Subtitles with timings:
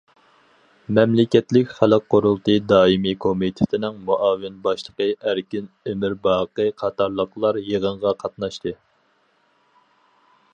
[0.99, 8.75] مەملىكەتلىك خەلق قۇرۇلتىيى دائىمىي كومىتېتىنىڭ مۇئاۋىن باشلىقى ئەركىن ئىمىرباقى قاتارلىقلار يىغىنغا قاتناشتى.